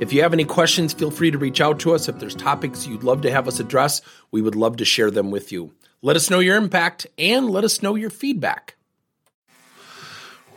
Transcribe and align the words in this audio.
If 0.00 0.12
you 0.12 0.22
have 0.22 0.32
any 0.32 0.44
questions, 0.44 0.92
feel 0.92 1.12
free 1.12 1.30
to 1.30 1.38
reach 1.38 1.60
out 1.60 1.78
to 1.80 1.94
us. 1.94 2.08
If 2.08 2.18
there's 2.18 2.34
topics 2.34 2.86
you'd 2.86 3.04
love 3.04 3.22
to 3.22 3.30
have 3.30 3.46
us 3.46 3.60
address, 3.60 4.02
we 4.32 4.42
would 4.42 4.56
love 4.56 4.76
to 4.78 4.84
share 4.84 5.10
them 5.10 5.30
with 5.30 5.52
you. 5.52 5.72
Let 6.02 6.16
us 6.16 6.28
know 6.28 6.40
your 6.40 6.56
impact 6.56 7.06
and 7.16 7.48
let 7.48 7.62
us 7.62 7.80
know 7.80 7.94
your 7.94 8.10
feedback. 8.10 8.74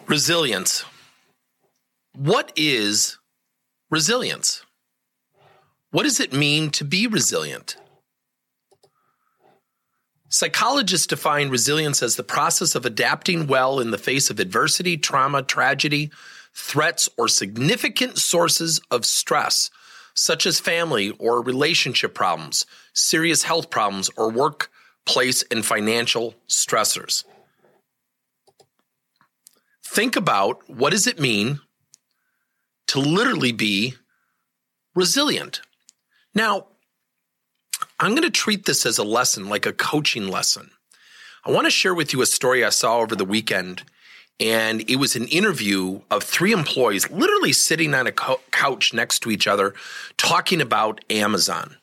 Resilience. 0.07 0.85
What 2.15 2.51
is 2.55 3.19
resilience? 3.91 4.65
What 5.91 6.03
does 6.03 6.19
it 6.19 6.33
mean 6.33 6.71
to 6.71 6.83
be 6.83 7.05
resilient? 7.05 7.77
Psychologists 10.29 11.07
define 11.07 11.49
resilience 11.49 12.01
as 12.01 12.15
the 12.15 12.23
process 12.23 12.73
of 12.73 12.85
adapting 12.85 13.45
well 13.45 13.79
in 13.79 13.91
the 13.91 13.97
face 13.97 14.29
of 14.29 14.39
adversity, 14.39 14.97
trauma, 14.97 15.43
tragedy, 15.43 16.11
threats, 16.57 17.07
or 17.17 17.27
significant 17.27 18.17
sources 18.17 18.81
of 18.89 19.05
stress, 19.05 19.69
such 20.15 20.47
as 20.47 20.59
family 20.59 21.11
or 21.19 21.41
relationship 21.41 22.15
problems, 22.15 22.65
serious 22.93 23.43
health 23.43 23.69
problems, 23.69 24.09
or 24.17 24.31
workplace 24.31 25.43
and 25.51 25.63
financial 25.63 26.33
stressors. 26.49 27.23
Think 29.85 30.15
about 30.15 30.67
what 30.67 30.89
does 30.89 31.05
it 31.05 31.19
mean 31.19 31.59
to 32.87 32.99
literally 32.99 33.51
be 33.51 33.93
resilient. 34.95 35.61
Now, 36.33 36.67
I'm 37.99 38.11
going 38.11 38.23
to 38.23 38.31
treat 38.31 38.65
this 38.65 38.85
as 38.85 38.97
a 38.97 39.03
lesson, 39.03 39.47
like 39.47 39.67
a 39.67 39.73
coaching 39.73 40.27
lesson. 40.27 40.71
I 41.45 41.51
want 41.51 41.65
to 41.65 41.71
share 41.71 41.93
with 41.93 42.13
you 42.13 42.21
a 42.23 42.25
story 42.25 42.65
I 42.65 42.69
saw 42.69 42.97
over 42.97 43.15
the 43.15 43.25
weekend 43.25 43.83
and 44.39 44.87
it 44.89 44.97
was 44.97 45.15
an 45.15 45.27
interview 45.27 46.01
of 46.11 46.23
three 46.23 46.51
employees 46.51 47.09
literally 47.09 47.53
sitting 47.53 47.93
on 47.93 48.05
a 48.05 48.11
co- 48.11 48.39
couch 48.51 48.93
next 48.93 49.19
to 49.21 49.31
each 49.31 49.47
other 49.47 49.73
talking 50.17 50.61
about 50.61 51.03
Amazon. 51.09 51.75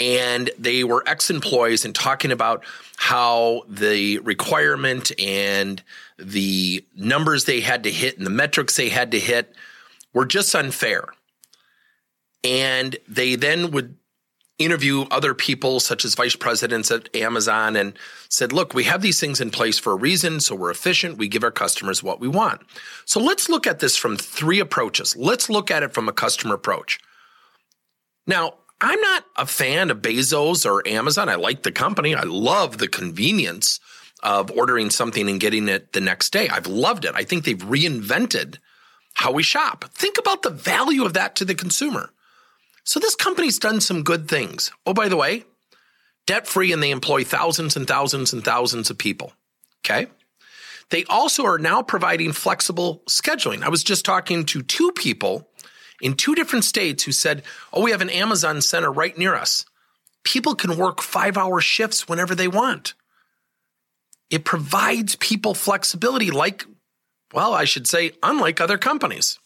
And 0.00 0.50
they 0.58 0.82
were 0.82 1.04
ex 1.06 1.30
employees 1.30 1.84
and 1.84 1.94
talking 1.94 2.32
about 2.32 2.64
how 2.96 3.62
the 3.68 4.18
requirement 4.20 5.12
and 5.20 5.82
the 6.18 6.84
numbers 6.96 7.44
they 7.44 7.60
had 7.60 7.84
to 7.84 7.92
hit 7.92 8.16
and 8.16 8.26
the 8.26 8.30
metrics 8.30 8.76
they 8.76 8.88
had 8.88 9.12
to 9.12 9.20
hit 9.20 9.54
were 10.12 10.26
just 10.26 10.54
unfair. 10.54 11.04
And 12.42 12.96
they 13.08 13.36
then 13.36 13.70
would 13.70 13.96
interview 14.58 15.02
other 15.10 15.34
people, 15.34 15.80
such 15.80 16.04
as 16.04 16.14
vice 16.14 16.36
presidents 16.36 16.90
at 16.90 17.14
Amazon, 17.14 17.74
and 17.74 17.98
said, 18.28 18.52
look, 18.52 18.72
we 18.72 18.84
have 18.84 19.02
these 19.02 19.18
things 19.18 19.40
in 19.40 19.50
place 19.50 19.78
for 19.78 19.92
a 19.92 19.96
reason, 19.96 20.38
so 20.40 20.54
we're 20.54 20.70
efficient. 20.70 21.18
We 21.18 21.28
give 21.28 21.42
our 21.42 21.50
customers 21.50 22.02
what 22.02 22.20
we 22.20 22.28
want. 22.28 22.62
So 23.04 23.20
let's 23.20 23.48
look 23.48 23.66
at 23.66 23.80
this 23.80 23.96
from 23.96 24.16
three 24.16 24.60
approaches. 24.60 25.16
Let's 25.16 25.50
look 25.50 25.70
at 25.70 25.82
it 25.82 25.92
from 25.92 26.08
a 26.08 26.12
customer 26.12 26.54
approach. 26.54 27.00
Now, 28.26 28.54
I'm 28.80 29.00
not 29.00 29.24
a 29.36 29.46
fan 29.46 29.90
of 29.90 30.02
Bezos 30.02 30.64
or 30.64 30.86
Amazon. 30.86 31.28
I 31.28 31.34
like 31.36 31.62
the 31.62 31.72
company. 31.72 32.14
I 32.14 32.22
love 32.22 32.78
the 32.78 32.88
convenience 32.88 33.80
of 34.22 34.50
ordering 34.50 34.90
something 34.90 35.28
and 35.28 35.40
getting 35.40 35.68
it 35.68 35.92
the 35.92 36.00
next 36.00 36.32
day. 36.32 36.48
I've 36.48 36.66
loved 36.66 37.04
it. 37.04 37.12
I 37.14 37.24
think 37.24 37.44
they've 37.44 37.58
reinvented 37.58 38.58
how 39.14 39.32
we 39.32 39.42
shop. 39.42 39.84
Think 39.92 40.18
about 40.18 40.42
the 40.42 40.50
value 40.50 41.04
of 41.04 41.12
that 41.12 41.36
to 41.36 41.44
the 41.44 41.54
consumer. 41.54 42.10
So 42.84 43.00
this 43.00 43.14
company's 43.14 43.58
done 43.58 43.80
some 43.80 44.02
good 44.02 44.28
things. 44.28 44.70
Oh, 44.86 44.94
by 44.94 45.08
the 45.08 45.16
way, 45.16 45.44
debt 46.26 46.46
free 46.46 46.72
and 46.72 46.82
they 46.82 46.90
employ 46.90 47.24
thousands 47.24 47.76
and 47.76 47.86
thousands 47.86 48.32
and 48.32 48.44
thousands 48.44 48.90
of 48.90 48.98
people. 48.98 49.32
Okay. 49.84 50.06
They 50.90 51.04
also 51.04 51.44
are 51.46 51.58
now 51.58 51.82
providing 51.82 52.32
flexible 52.32 53.02
scheduling. 53.08 53.62
I 53.62 53.70
was 53.70 53.82
just 53.82 54.04
talking 54.04 54.44
to 54.46 54.62
two 54.62 54.92
people 54.92 55.48
in 56.00 56.14
two 56.14 56.34
different 56.34 56.64
states 56.64 57.04
who 57.04 57.12
said, 57.12 57.42
Oh, 57.72 57.82
we 57.82 57.90
have 57.90 58.02
an 58.02 58.10
Amazon 58.10 58.60
center 58.60 58.92
right 58.92 59.16
near 59.16 59.34
us. 59.34 59.64
People 60.24 60.54
can 60.54 60.76
work 60.76 61.00
five 61.00 61.36
hour 61.36 61.60
shifts 61.60 62.08
whenever 62.08 62.34
they 62.34 62.48
want. 62.48 62.94
It 64.30 64.44
provides 64.44 65.16
people 65.16 65.54
flexibility, 65.54 66.30
like, 66.30 66.64
well, 67.32 67.52
I 67.52 67.64
should 67.64 67.86
say, 67.86 68.12
unlike 68.22 68.60
other 68.60 68.78
companies. 68.78 69.38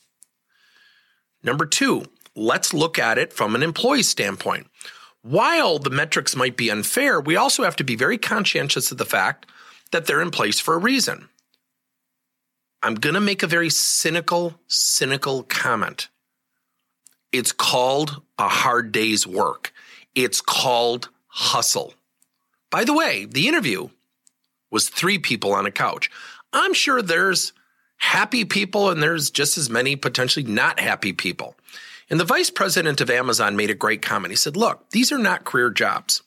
Number 1.43 1.67
two, 1.67 2.05
let's 2.39 2.73
look 2.73 2.99
at 2.99 3.19
it 3.19 3.33
from 3.33 3.55
an 3.55 3.63
employee 3.63 4.03
standpoint. 4.03 4.67
While 5.23 5.79
the 5.79 5.91
metrics 5.91 6.37
might 6.37 6.57
be 6.57 6.71
unfair, 6.71 7.21
we 7.21 7.37
also 7.37 7.65
have 7.65 7.77
to 7.77 7.85
be 7.85 7.97
very 7.97 8.17
conscientious 8.17 8.91
of 8.91 8.99
the 8.99 9.05
fact 9.05 9.47
that 9.91 10.07
they're 10.07 10.23
in 10.23 10.31
place 10.31 10.61
for 10.61 10.75
a 10.75 10.79
reason. 10.79 11.29
I'm 12.83 12.95
going 12.95 13.15
to 13.15 13.21
make 13.21 13.43
a 13.43 13.49
very 13.49 13.71
cynical, 13.71 14.55
cynical 14.69 15.43
comment. 15.43 16.09
It's 17.33 17.53
called 17.53 18.23
a 18.39 18.49
hard 18.49 18.93
day's 18.93 19.27
work. 19.27 19.73
It's 20.15 20.41
called 20.41 21.09
hustle. 21.27 21.95
By 22.71 22.85
the 22.85 22.95
way, 22.95 23.25
the 23.25 23.49
interview 23.49 23.89
was 24.71 24.89
three 24.89 25.19
people 25.19 25.53
on 25.53 25.67
a 25.67 25.71
couch. 25.71 26.11
I'm 26.53 26.73
sure 26.73 27.03
there's 27.03 27.53
happy 27.97 28.45
people 28.45 28.91
and 28.91 29.03
there's 29.03 29.31
just 29.31 29.59
as 29.59 29.69
many 29.69 29.97
potentially 29.97 30.45
not 30.47 30.79
happy 30.79 31.13
people. 31.13 31.57
And 32.11 32.19
the 32.19 32.25
vice 32.25 32.51
president 32.51 33.01
of 33.01 33.11
Amazon 33.11 33.57
made 33.57 33.71
a 33.71 33.75
great 33.75 34.03
comment. 34.03 34.33
He 34.33 34.37
said, 34.37 34.57
Look, 34.57 34.91
these 34.91 35.13
are 35.13 35.19
not 35.19 35.45
career 35.45 35.71
jobs. 35.71 36.23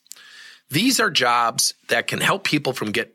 These 0.70 1.00
are 1.00 1.10
jobs 1.10 1.74
that 1.90 2.08
can 2.08 2.22
help 2.22 2.44
people 2.44 2.74
from 2.74 2.92
get 2.92 3.14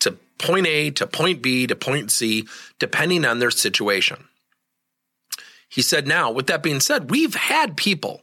to 0.00 0.12
point 0.38 0.66
A 0.66 0.90
to 0.90 1.06
point 1.06 1.42
B 1.42 1.66
to 1.66 1.76
point 1.76 2.10
C, 2.10 2.46
depending 2.78 3.24
on 3.24 3.38
their 3.38 3.50
situation. 3.50 4.24
He 5.68 5.80
said, 5.80 6.06
Now, 6.06 6.30
with 6.30 6.48
that 6.48 6.62
being 6.62 6.80
said, 6.80 7.10
we've 7.10 7.34
had 7.34 7.76
people 7.76 8.22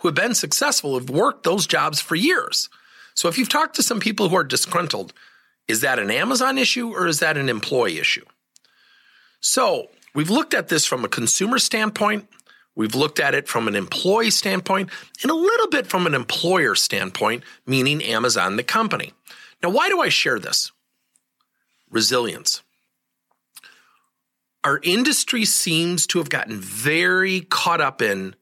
who 0.00 0.08
have 0.08 0.14
been 0.14 0.34
successful, 0.34 0.98
have 0.98 1.10
worked 1.10 1.44
those 1.44 1.66
jobs 1.66 2.00
for 2.00 2.14
years. 2.14 2.68
So 3.14 3.28
if 3.28 3.38
you've 3.38 3.48
talked 3.48 3.76
to 3.76 3.82
some 3.82 4.00
people 4.00 4.28
who 4.28 4.36
are 4.36 4.44
disgruntled, 4.44 5.12
is 5.68 5.82
that 5.82 5.98
an 5.98 6.10
Amazon 6.10 6.58
issue 6.58 6.92
or 6.92 7.06
is 7.06 7.20
that 7.20 7.36
an 7.36 7.48
employee 7.48 7.98
issue? 7.98 8.24
So 9.40 9.90
we've 10.14 10.30
looked 10.30 10.54
at 10.54 10.68
this 10.68 10.84
from 10.84 11.04
a 11.04 11.08
consumer 11.08 11.58
standpoint 11.58 12.28
We've 12.80 12.94
looked 12.94 13.20
at 13.20 13.34
it 13.34 13.46
from 13.46 13.68
an 13.68 13.76
employee 13.76 14.30
standpoint 14.30 14.88
and 15.20 15.30
a 15.30 15.34
little 15.34 15.68
bit 15.68 15.86
from 15.86 16.06
an 16.06 16.14
employer 16.14 16.74
standpoint, 16.74 17.44
meaning 17.66 18.02
Amazon, 18.02 18.56
the 18.56 18.62
company. 18.62 19.12
Now, 19.62 19.68
why 19.68 19.90
do 19.90 20.00
I 20.00 20.08
share 20.08 20.38
this? 20.38 20.72
Resilience. 21.90 22.62
Our 24.64 24.80
industry 24.82 25.44
seems 25.44 26.06
to 26.06 26.20
have 26.20 26.30
gotten 26.30 26.58
very 26.58 27.42
caught 27.42 27.82
up 27.82 28.00
in 28.00 28.34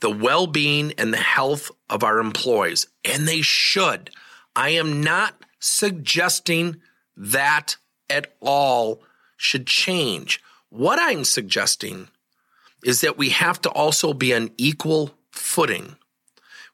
the 0.00 0.08
well 0.08 0.46
being 0.46 0.94
and 0.96 1.12
the 1.12 1.18
health 1.18 1.70
of 1.90 2.02
our 2.02 2.18
employees, 2.18 2.86
and 3.04 3.28
they 3.28 3.42
should. 3.42 4.08
I 4.56 4.70
am 4.70 5.02
not 5.02 5.34
suggesting 5.58 6.80
that 7.14 7.76
at 8.08 8.34
all 8.40 9.02
should 9.36 9.66
change. 9.66 10.42
What 10.70 10.98
I'm 10.98 11.24
suggesting 11.24 12.08
is 12.84 13.00
that 13.02 13.18
we 13.18 13.30
have 13.30 13.60
to 13.62 13.70
also 13.70 14.12
be 14.12 14.34
on 14.34 14.50
equal 14.56 15.10
footing. 15.30 15.96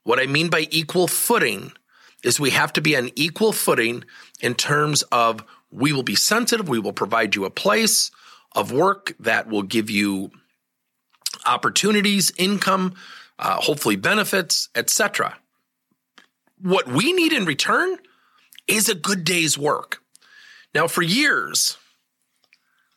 What 0.04 0.20
I 0.20 0.26
mean 0.26 0.48
by 0.48 0.68
equal 0.70 1.08
footing 1.08 1.72
is 2.22 2.38
we 2.38 2.50
have 2.50 2.72
to 2.74 2.80
be 2.80 2.96
on 2.96 3.10
equal 3.16 3.52
footing 3.52 4.04
in 4.40 4.54
terms 4.54 5.02
of 5.12 5.44
we 5.70 5.92
will 5.92 6.02
be 6.02 6.14
sensitive, 6.14 6.68
we 6.68 6.78
will 6.78 6.92
provide 6.92 7.34
you 7.34 7.44
a 7.44 7.50
place 7.50 8.10
of 8.52 8.72
work 8.72 9.14
that 9.20 9.48
will 9.48 9.62
give 9.62 9.90
you 9.90 10.30
opportunities, 11.44 12.32
income, 12.38 12.94
uh, 13.38 13.56
hopefully 13.56 13.96
benefits, 13.96 14.68
etc. 14.74 15.36
What 16.60 16.88
we 16.88 17.12
need 17.12 17.32
in 17.32 17.44
return 17.44 17.96
is 18.66 18.88
a 18.88 18.94
good 18.94 19.24
day's 19.24 19.58
work. 19.58 19.98
Now, 20.74 20.88
for 20.88 21.02
years, 21.02 21.76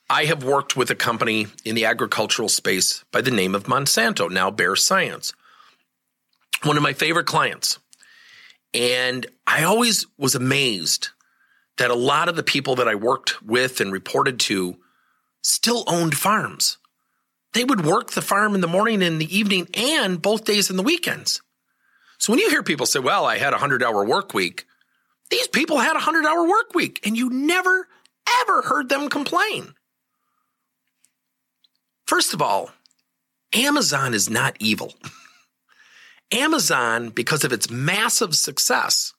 I 0.10 0.26
have 0.26 0.44
worked 0.44 0.76
with 0.76 0.90
a 0.90 0.96
company 0.96 1.48
in 1.64 1.76
the 1.76 1.86
agricultural 1.86 2.50
space 2.50 3.04
by 3.12 3.22
the 3.22 3.30
name 3.30 3.54
of 3.54 3.66
Monsanto, 3.66 4.30
now 4.30 4.50
Bayer 4.50 4.76
Science. 4.76 5.34
One 6.64 6.78
of 6.78 6.84
my 6.84 6.94
favorite 6.94 7.28
clients. 7.28 7.78
And 8.74 9.28
I 9.46 9.64
always 9.64 10.08
was 10.18 10.34
amazed 10.34 11.10
that 11.78 11.92
a 11.92 11.96
lot 11.96 12.28
of 12.28 12.36
the 12.36 12.44
people 12.44 12.76
that 12.76 12.88
I 12.88 12.96
worked 12.96 13.42
with 13.44 13.80
and 13.82 13.92
reported 13.92 14.40
to 14.42 14.78
still 15.44 15.84
owned 15.88 16.18
farms. 16.18 16.78
They 17.54 17.64
would 17.64 17.86
work 17.86 18.12
the 18.12 18.22
farm 18.22 18.56
in 18.56 18.62
the 18.62 18.68
morning 18.68 19.04
and 19.04 19.22
the 19.22 19.38
evening 19.38 19.68
and 19.76 20.22
both 20.22 20.44
days 20.44 20.70
and 20.72 20.78
the 20.78 20.84
weekends. 20.84 21.42
So 22.18 22.34
when 22.34 22.40
you 22.40 22.50
hear 22.50 22.64
people 22.64 22.86
say, 22.86 23.00
well, 23.00 23.26
I 23.26 23.38
had 23.38 23.54
a 23.54 23.62
100 23.62 23.84
hour 23.84 24.04
work 24.04 24.34
week, 24.34 24.66
these 25.30 25.48
people 25.48 25.78
had 25.78 25.92
a 25.92 26.02
100 26.02 26.26
hour 26.26 26.48
work 26.48 26.74
week 26.74 27.00
and 27.06 27.16
you 27.16 27.30
never, 27.30 27.88
ever 28.42 28.64
heard 28.64 28.90
them 28.90 29.10
complain. 29.10 29.74
First 32.10 32.34
of 32.34 32.42
all, 32.42 32.72
Amazon 33.54 34.16
is 34.16 34.32
not 34.32 34.58
evil. 34.60 34.96
Amazon, 36.32 37.10
because 37.10 37.44
of 37.44 37.54
its 37.54 37.70
massive 37.70 38.36
success, 38.36 39.14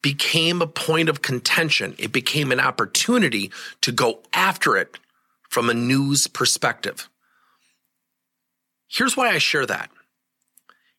became 0.00 0.62
a 0.62 0.66
point 0.66 1.10
of 1.10 1.20
contention. 1.20 1.94
It 1.98 2.10
became 2.10 2.52
an 2.52 2.58
opportunity 2.58 3.52
to 3.82 3.92
go 3.92 4.22
after 4.32 4.78
it 4.78 4.96
from 5.50 5.68
a 5.68 5.74
news 5.74 6.26
perspective. 6.26 7.10
Here's 8.88 9.14
why 9.14 9.28
I 9.28 9.36
share 9.36 9.66
that. 9.66 9.90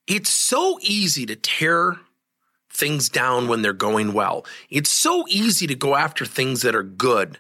It's 0.05 0.29
so 0.29 0.77
easy 0.83 1.25
to 1.25 1.35
tear 1.35 1.97
things 2.71 3.09
down 3.09 3.47
when 3.47 3.63
they're 3.63 3.73
going 3.73 4.13
well. 4.13 4.45
It's 4.69 4.91
so 4.91 5.25
easy 5.29 5.65
to 5.65 5.73
go 5.73 5.95
after 5.95 6.27
things 6.27 6.61
that 6.61 6.75
are 6.75 6.83
good 6.83 7.39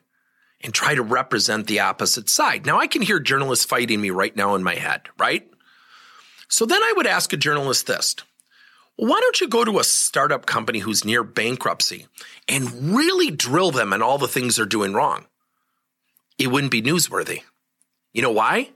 and 0.61 0.73
try 0.73 0.95
to 0.95 1.01
represent 1.01 1.67
the 1.67 1.79
opposite 1.79 2.29
side. 2.29 2.65
Now, 2.65 2.79
I 2.79 2.87
can 2.87 3.01
hear 3.01 3.19
journalists 3.19 3.65
fighting 3.65 4.01
me 4.01 4.09
right 4.09 4.35
now 4.35 4.55
in 4.55 4.63
my 4.63 4.75
head, 4.75 5.03
right? 5.17 5.49
So 6.49 6.65
then 6.65 6.81
I 6.81 6.93
would 6.97 7.07
ask 7.07 7.31
a 7.31 7.37
journalist 7.37 7.87
this 7.87 8.15
why 8.95 9.21
don't 9.21 9.39
you 9.39 9.47
go 9.47 9.63
to 9.63 9.79
a 9.79 9.83
startup 9.85 10.45
company 10.45 10.79
who's 10.79 11.05
near 11.05 11.23
bankruptcy 11.23 12.07
and 12.49 12.93
really 12.93 13.31
drill 13.31 13.71
them 13.71 13.93
on 13.93 14.01
all 14.01 14.17
the 14.17 14.27
things 14.27 14.57
they're 14.57 14.65
doing 14.65 14.91
wrong? 14.91 15.25
It 16.37 16.47
wouldn't 16.47 16.71
be 16.71 16.81
newsworthy. 16.81 17.43
You 18.11 18.21
know 18.21 18.31
why? 18.31 18.71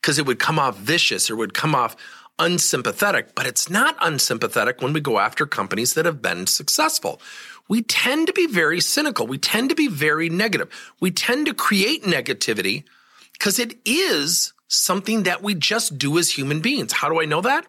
Because 0.00 0.20
it 0.20 0.26
would 0.26 0.38
come 0.38 0.60
off 0.60 0.78
vicious 0.78 1.28
or 1.28 1.34
would 1.34 1.54
come 1.54 1.74
off 1.74 1.96
unsympathetic, 2.38 3.34
but 3.34 3.46
it's 3.46 3.70
not 3.70 3.96
unsympathetic 4.00 4.82
when 4.82 4.92
we 4.92 5.00
go 5.00 5.18
after 5.18 5.46
companies 5.46 5.94
that 5.94 6.06
have 6.06 6.20
been 6.20 6.46
successful. 6.46 7.20
We 7.68 7.82
tend 7.82 8.26
to 8.26 8.32
be 8.32 8.46
very 8.46 8.80
cynical. 8.80 9.26
We 9.26 9.38
tend 9.38 9.70
to 9.70 9.74
be 9.74 9.88
very 9.88 10.28
negative. 10.28 10.68
We 11.00 11.10
tend 11.10 11.46
to 11.46 11.54
create 11.54 12.02
negativity 12.04 12.84
because 13.32 13.58
it 13.58 13.78
is 13.84 14.52
something 14.68 15.22
that 15.22 15.42
we 15.42 15.54
just 15.54 15.98
do 15.98 16.18
as 16.18 16.30
human 16.30 16.60
beings. 16.60 16.92
How 16.92 17.08
do 17.08 17.20
I 17.20 17.24
know 17.24 17.40
that? 17.40 17.66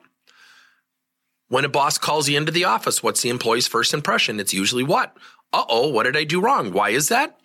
When 1.47 1.65
a 1.65 1.69
boss 1.69 1.97
calls 1.97 2.27
you 2.27 2.37
into 2.37 2.51
the 2.51 2.65
office, 2.65 3.03
what's 3.03 3.21
the 3.21 3.29
employee's 3.29 3.67
first 3.67 3.93
impression? 3.93 4.39
It's 4.39 4.53
usually 4.53 4.83
what? 4.83 5.15
Uh 5.53 5.63
oh, 5.69 5.89
what 5.89 6.03
did 6.03 6.17
I 6.17 6.23
do 6.23 6.41
wrong? 6.41 6.71
Why 6.71 6.89
is 6.89 7.09
that? 7.09 7.39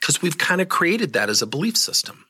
Because 0.00 0.22
we've 0.22 0.38
kind 0.38 0.60
of 0.60 0.68
created 0.68 1.12
that 1.12 1.28
as 1.28 1.42
a 1.42 1.46
belief 1.46 1.76
system. 1.76 2.24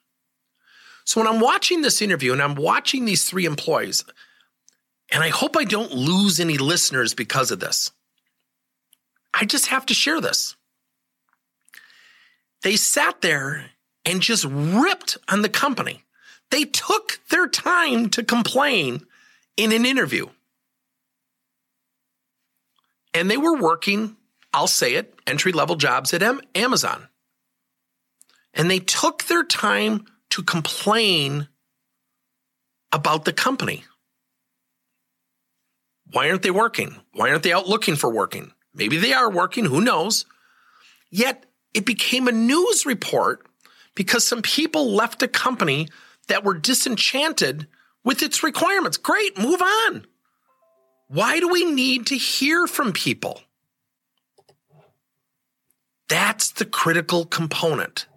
So 1.05 1.21
when 1.21 1.29
I'm 1.29 1.41
watching 1.41 1.83
this 1.83 2.01
interview 2.03 2.33
and 2.33 2.43
I'm 2.43 2.55
watching 2.55 3.05
these 3.05 3.25
three 3.25 3.45
employees, 3.45 4.05
and 5.11 5.23
I 5.23 5.29
hope 5.29 5.57
I 5.57 5.65
don't 5.65 5.93
lose 5.93 6.41
any 6.41 6.57
listeners 6.57 7.15
because 7.15 7.51
of 7.51 7.61
this, 7.61 7.93
I 9.33 9.45
just 9.45 9.67
have 9.67 9.87
to 9.87 9.95
share 9.95 10.21
this. 10.21 10.57
They 12.63 12.77
sat 12.77 13.21
there 13.21 13.67
and 14.05 14.23
just 14.23 14.45
ripped 14.45 15.19
on 15.29 15.43
the 15.43 15.49
company. 15.49 16.05
They 16.51 16.65
took 16.65 17.21
their 17.31 17.47
time 17.47 18.09
to 18.11 18.23
complain 18.23 19.05
in 19.57 19.73
an 19.73 19.85
interview. 19.85 20.29
And 23.13 23.31
they 23.31 23.37
were 23.37 23.57
working, 23.57 24.17
I'll 24.53 24.67
say 24.67 24.95
it, 24.95 25.15
entry 25.27 25.53
level 25.53 25.77
jobs 25.77 26.15
at 26.15 26.23
Amazon. 26.55 27.09
And 28.55 28.71
they 28.71 28.79
took 28.79 29.25
their 29.25 29.45
time 29.45 30.07
to 30.35 30.43
complain 30.43 31.47
about 32.91 33.25
the 33.25 33.33
company. 33.33 33.85
Why 36.11 36.29
aren't 36.29 36.43
they 36.43 36.51
working? 36.51 36.97
Why 37.13 37.31
aren't 37.31 37.45
they 37.45 37.53
out 37.53 37.69
looking 37.69 37.95
for 37.95 38.13
working? 38.13 38.53
Maybe 38.75 38.97
they 38.97 39.13
are 39.13 39.31
working, 39.31 39.65
who 39.65 39.81
knows? 39.81 40.27
Yet 41.09 41.47
it 41.73 41.87
became 41.87 42.27
a 42.27 42.33
news 42.33 42.85
report 42.85 43.47
because 43.95 44.27
some 44.27 44.43
people 44.43 44.91
left 44.91 45.23
a 45.23 45.29
company 45.29 45.89
that 46.27 46.43
were 46.43 46.55
disenchanted 46.55 47.69
with 48.03 48.21
its 48.21 48.43
requirements. 48.43 48.97
Great, 48.97 49.39
move 49.39 49.63
on. 49.63 50.05
Why 51.07 51.39
do 51.39 51.49
we 51.49 51.65
need 51.65 52.09
to 52.09 52.17
hear 52.17 52.67
from 52.67 52.93
people? 52.93 53.41
That's 56.09 56.51
the 56.51 56.65
critical 56.65 57.25
component. 57.25 58.09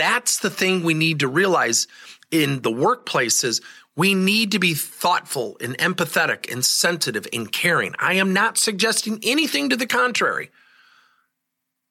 That's 0.00 0.38
the 0.38 0.48
thing 0.48 0.82
we 0.82 0.94
need 0.94 1.20
to 1.20 1.28
realize 1.28 1.86
in 2.30 2.62
the 2.62 2.70
workplaces. 2.70 3.60
We 3.96 4.14
need 4.14 4.52
to 4.52 4.58
be 4.58 4.72
thoughtful 4.72 5.58
and 5.60 5.76
empathetic 5.76 6.50
and 6.50 6.64
sensitive 6.64 7.26
and 7.34 7.52
caring. 7.52 7.94
I 7.98 8.14
am 8.14 8.32
not 8.32 8.56
suggesting 8.56 9.18
anything 9.22 9.68
to 9.68 9.76
the 9.76 9.86
contrary. 9.86 10.48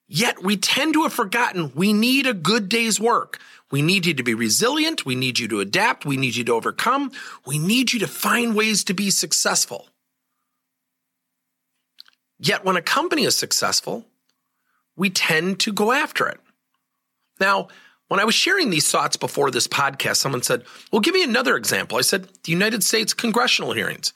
Yet 0.07 0.41
we 0.41 0.57
tend 0.57 0.93
to 0.93 1.03
have 1.03 1.13
forgotten 1.13 1.71
we 1.75 1.93
need 1.93 2.25
a 2.25 2.33
good 2.33 2.67
day's 2.67 2.99
work. 2.99 3.37
We 3.69 3.83
need 3.83 4.07
you 4.07 4.15
to 4.15 4.23
be 4.23 4.33
resilient. 4.33 5.05
We 5.05 5.13
need 5.13 5.37
you 5.37 5.47
to 5.47 5.59
adapt. 5.59 6.03
We 6.03 6.17
need 6.17 6.35
you 6.35 6.43
to 6.45 6.53
overcome. 6.53 7.11
We 7.45 7.59
need 7.59 7.93
you 7.93 7.99
to 7.99 8.07
find 8.07 8.55
ways 8.55 8.83
to 8.85 8.95
be 8.95 9.11
successful. 9.11 9.87
Yet 12.39 12.65
when 12.65 12.75
a 12.75 12.81
company 12.81 13.25
is 13.25 13.37
successful, 13.37 14.07
we 14.95 15.11
tend 15.11 15.59
to 15.59 15.71
go 15.71 15.91
after 15.91 16.27
it. 16.27 16.39
Now, 17.39 17.67
when 18.09 18.19
I 18.19 18.25
was 18.25 18.35
sharing 18.35 18.69
these 18.69 18.91
thoughts 18.91 19.15
before 19.15 19.51
this 19.51 19.67
podcast, 19.67 20.17
someone 20.17 20.41
said, 20.41 20.63
Well, 20.91 20.99
give 20.99 21.13
me 21.13 21.23
another 21.23 21.55
example. 21.55 21.97
I 21.97 22.01
said, 22.01 22.27
The 22.43 22.51
United 22.51 22.83
States 22.83 23.13
congressional 23.13 23.71
hearings. 23.71 24.13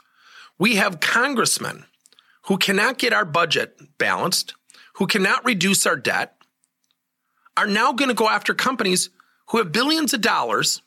We 0.59 0.75
have 0.75 0.99
congressmen 0.99 1.85
who 2.47 2.57
cannot 2.57 2.97
get 2.97 3.13
our 3.13 3.23
budget 3.23 3.79
balanced, 3.97 4.55
who 4.95 5.07
cannot 5.07 5.45
reduce 5.45 5.85
our 5.85 5.95
debt, 5.95 6.35
are 7.55 7.67
now 7.67 7.93
going 7.93 8.09
to 8.09 8.15
go 8.15 8.27
after 8.27 8.53
companies 8.53 9.09
who 9.49 9.59
have 9.59 9.71
billions 9.71 10.13
of 10.13 10.21
dollars 10.21 10.81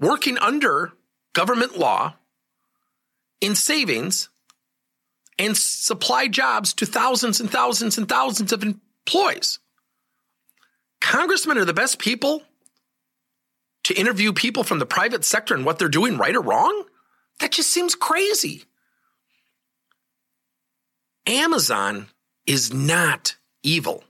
working 0.00 0.38
under 0.38 0.92
government 1.32 1.76
law 1.76 2.14
in 3.40 3.56
savings 3.56 4.28
and 5.38 5.56
supply 5.56 6.28
jobs 6.28 6.72
to 6.74 6.86
thousands 6.86 7.40
and 7.40 7.50
thousands 7.50 7.98
and 7.98 8.08
thousands 8.08 8.52
of 8.52 8.62
employees. 8.62 9.58
Congressmen 11.08 11.56
are 11.56 11.64
the 11.64 11.72
best 11.72 11.98
people 11.98 12.42
to 13.84 13.94
interview 13.94 14.30
people 14.30 14.62
from 14.62 14.78
the 14.78 14.84
private 14.84 15.24
sector 15.24 15.54
and 15.54 15.64
what 15.64 15.78
they're 15.78 15.88
doing 15.88 16.18
right 16.18 16.36
or 16.36 16.42
wrong? 16.42 16.84
That 17.40 17.50
just 17.50 17.70
seems 17.70 17.94
crazy. 17.94 18.64
Amazon 21.26 22.08
is 22.44 22.74
not 22.74 23.36
evil. 23.62 24.04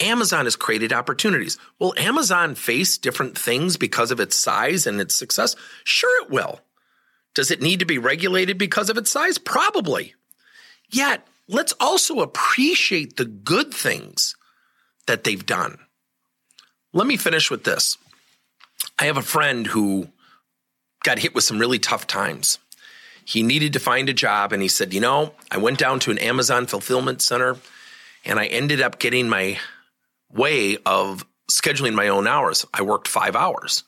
Amazon 0.00 0.46
has 0.46 0.56
created 0.56 0.92
opportunities. 0.92 1.58
Will 1.78 1.94
Amazon 1.96 2.56
face 2.56 2.98
different 2.98 3.38
things 3.38 3.76
because 3.76 4.10
of 4.10 4.18
its 4.18 4.34
size 4.34 4.84
and 4.84 5.00
its 5.00 5.14
success? 5.14 5.54
Sure, 5.84 6.24
it 6.24 6.30
will. 6.30 6.58
Does 7.36 7.52
it 7.52 7.62
need 7.62 7.78
to 7.78 7.86
be 7.86 7.98
regulated 7.98 8.58
because 8.58 8.90
of 8.90 8.98
its 8.98 9.12
size? 9.12 9.38
Probably. 9.38 10.14
Yet, 10.90 11.24
let's 11.46 11.74
also 11.78 12.18
appreciate 12.18 13.16
the 13.16 13.26
good 13.26 13.72
things 13.72 14.34
that 15.06 15.22
they've 15.22 15.46
done. 15.46 15.78
Let 16.92 17.06
me 17.06 17.16
finish 17.16 17.50
with 17.50 17.64
this. 17.64 17.98
I 18.98 19.04
have 19.04 19.16
a 19.16 19.22
friend 19.22 19.66
who 19.66 20.08
got 21.04 21.18
hit 21.18 21.34
with 21.34 21.44
some 21.44 21.58
really 21.58 21.78
tough 21.78 22.06
times. 22.06 22.58
He 23.24 23.42
needed 23.42 23.72
to 23.72 23.80
find 23.80 24.08
a 24.08 24.14
job, 24.14 24.52
and 24.52 24.62
he 24.62 24.68
said, 24.68 24.94
You 24.94 25.00
know, 25.00 25.34
I 25.50 25.58
went 25.58 25.78
down 25.78 26.00
to 26.00 26.10
an 26.10 26.18
Amazon 26.18 26.66
fulfillment 26.66 27.20
center 27.20 27.56
and 28.26 28.40
I 28.40 28.46
ended 28.46 28.82
up 28.82 28.98
getting 28.98 29.28
my 29.28 29.58
way 30.30 30.76
of 30.84 31.24
scheduling 31.50 31.94
my 31.94 32.08
own 32.08 32.26
hours. 32.26 32.66
I 32.74 32.82
worked 32.82 33.08
five 33.08 33.36
hours. 33.36 33.84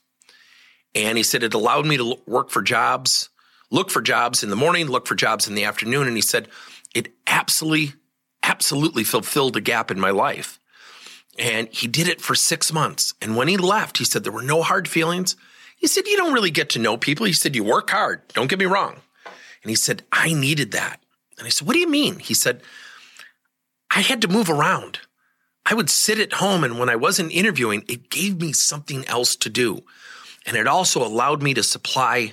And 0.95 1.19
he 1.19 1.25
said 1.25 1.43
it 1.43 1.55
allowed 1.55 1.85
me 1.85 1.97
to 1.99 2.17
work 2.27 2.51
for 2.51 2.63
jobs, 2.63 3.29
look 3.71 3.91
for 3.91 4.01
jobs 4.01 4.43
in 4.43 4.51
the 4.51 4.57
morning, 4.57 4.87
look 4.87 5.07
for 5.07 5.17
jobs 5.17 5.49
in 5.49 5.55
the 5.55 5.65
afternoon. 5.65 6.07
And 6.07 6.17
he 6.17 6.23
said 6.23 6.49
it 6.95 7.13
absolutely, 7.27 7.95
absolutely 8.43 9.05
fulfilled 9.05 9.57
a 9.57 9.61
gap 9.61 9.91
in 9.91 10.01
my 10.01 10.11
life. 10.11 10.59
And 11.39 11.69
he 11.69 11.87
did 11.87 12.09
it 12.09 12.21
for 12.21 12.35
six 12.35 12.73
months. 12.73 13.15
And 13.23 13.37
when 13.37 13.49
he 13.49 13.57
left, 13.57 13.99
he 13.99 14.05
said 14.05 14.25
there 14.25 14.33
were 14.33 14.43
no 14.43 14.63
hard 14.63 14.89
feelings. 14.89 15.37
He 15.77 15.87
said, 15.87 16.07
You 16.07 16.17
don't 16.17 16.33
really 16.33 16.51
get 16.51 16.71
to 16.71 16.79
know 16.79 16.97
people. 16.97 17.27
He 17.27 17.33
said, 17.33 17.55
You 17.55 17.63
work 17.63 17.91
hard. 17.91 18.23
Don't 18.35 18.51
get 18.51 18.59
me 18.59 18.65
wrong. 18.65 18.97
And 19.63 19.71
he 19.71 19.77
said, 19.77 20.03
I 20.11 20.33
needed 20.35 20.73
that. 20.73 21.01
And 21.39 21.47
I 21.47 21.51
said, 21.51 21.67
What 21.67 21.75
do 21.75 21.79
you 21.79 21.89
mean? 21.89 22.19
He 22.19 22.35
said, 22.35 22.63
I 23.91 24.01
had 24.01 24.21
to 24.23 24.29
move 24.29 24.51
around. 24.51 25.01
I 25.65 25.75
would 25.75 25.91
sit 25.91 26.19
at 26.19 26.35
home, 26.35 26.65
and 26.65 26.79
when 26.79 26.89
I 26.89 26.97
wasn't 26.97 27.33
interviewing, 27.33 27.85
it 27.89 28.11
gave 28.11 28.41
me 28.41 28.53
something 28.53 29.07
else 29.07 29.37
to 29.37 29.51
do. 29.51 29.85
And 30.47 30.57
it 30.57 30.67
also 30.67 31.07
allowed 31.07 31.43
me 31.43 31.53
to 31.55 31.63
supply 31.63 32.33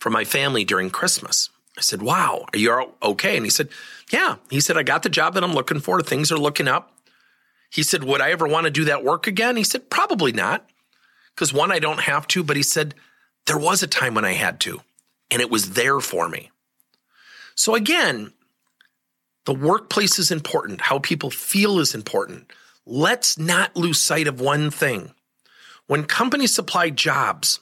for 0.00 0.10
my 0.10 0.24
family 0.24 0.64
during 0.64 0.90
Christmas. 0.90 1.50
I 1.78 1.80
said, 1.80 2.02
Wow, 2.02 2.46
are 2.52 2.58
you 2.58 2.92
okay? 3.02 3.36
And 3.36 3.46
he 3.46 3.50
said, 3.50 3.68
Yeah. 4.12 4.36
He 4.50 4.60
said, 4.60 4.76
I 4.76 4.82
got 4.82 5.02
the 5.02 5.08
job 5.08 5.34
that 5.34 5.44
I'm 5.44 5.54
looking 5.54 5.80
for. 5.80 6.02
Things 6.02 6.30
are 6.30 6.38
looking 6.38 6.68
up. 6.68 6.92
He 7.72 7.82
said, 7.82 8.04
Would 8.04 8.20
I 8.20 8.30
ever 8.30 8.46
want 8.46 8.66
to 8.66 8.70
do 8.70 8.84
that 8.84 9.02
work 9.02 9.26
again? 9.26 9.56
He 9.56 9.64
said, 9.64 9.88
Probably 9.88 10.30
not. 10.32 10.68
Because 11.34 11.52
one, 11.52 11.72
I 11.72 11.78
don't 11.78 12.00
have 12.00 12.28
to, 12.28 12.44
but 12.44 12.56
he 12.56 12.62
said, 12.62 12.94
There 13.46 13.58
was 13.58 13.82
a 13.82 13.86
time 13.86 14.14
when 14.14 14.26
I 14.26 14.32
had 14.32 14.60
to. 14.60 14.82
and 15.30 15.40
it 15.40 15.50
was 15.50 15.70
there 15.70 15.98
for 15.98 16.28
me. 16.28 16.50
So 17.54 17.74
again, 17.74 18.34
the 19.46 19.54
workplace 19.54 20.18
is 20.18 20.30
important. 20.30 20.82
How 20.82 20.98
people 20.98 21.30
feel 21.30 21.78
is 21.78 21.94
important. 21.94 22.52
Let's 22.84 23.38
not 23.38 23.74
lose 23.74 23.98
sight 23.98 24.28
of 24.28 24.40
one 24.40 24.70
thing. 24.70 25.12
When 25.86 26.04
companies 26.04 26.54
supply 26.54 26.90
jobs 26.90 27.60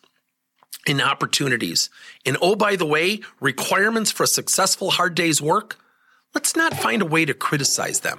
and 0.87 1.01
opportunities, 1.01 1.91
and 2.27 2.37
oh, 2.43 2.57
by 2.57 2.75
the 2.75 2.87
way, 2.87 3.21
requirements 3.41 4.11
for 4.11 4.25
a 4.25 4.29
successful 4.29 4.91
hard 4.91 5.15
day's 5.15 5.41
work, 5.41 5.79
let's 6.35 6.57
not 6.57 6.75
find 6.75 7.03
a 7.03 7.07
way 7.07 7.25
to 7.25 7.35
criticize 7.35 8.01
them. 8.01 8.19